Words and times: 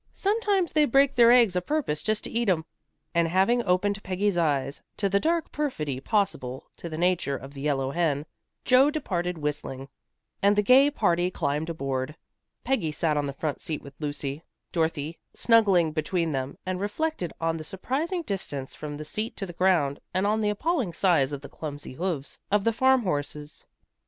Sometimes 0.13 0.73
they 0.73 0.85
break 0.85 1.15
their 1.15 1.29
eggs 1.31 1.55
a 1.55 1.61
purpose 1.61 2.01
just 2.01 2.23
to 2.23 2.29
eat 2.31 2.49
'em." 2.49 2.65
And 3.13 3.27
having 3.27 3.61
opened 3.63 4.01
Peggy's 4.01 4.35
eyes 4.35 4.81
to 4.97 5.07
the 5.09 5.19
dark 5.19 5.51
perfidy 5.51 5.99
possible 5.99 6.71
to 6.77 6.89
the 6.89 6.97
nature 6.97 7.37
of 7.37 7.53
the 7.53 7.61
yellow 7.61 7.91
hen, 7.91 8.25
Joe 8.65 8.89
departed 8.89 9.37
whistling, 9.37 9.89
and 10.41 10.55
the 10.55 10.63
gay 10.63 10.89
party 10.89 11.29
climbed 11.29 11.69
aboard. 11.69 12.15
Peggy 12.63 12.91
sat 12.91 13.15
on 13.15 13.27
the 13.27 13.33
front 13.33 13.61
seat 13.61 13.83
with 13.83 13.93
Lucy, 13.99 14.41
Dorothy 14.71 15.19
snuggling 15.35 15.91
between 15.91 16.31
them, 16.31 16.57
and 16.65 16.79
reflected 16.79 17.31
on 17.39 17.57
the 17.57 17.63
surprising 17.63 18.23
distance 18.23 18.73
from 18.73 18.97
the 18.97 19.05
seat 19.05 19.37
to 19.37 19.45
the 19.45 19.53
ground, 19.53 19.99
and 20.15 20.25
on 20.25 20.41
the 20.41 20.49
appalling 20.49 20.93
size 20.93 21.31
of 21.31 21.41
the 21.41 21.47
clumsy 21.47 21.93
hoofs 21.93 22.39
of 22.51 22.63
the 22.63 22.73
farmhorses. 22.73 23.65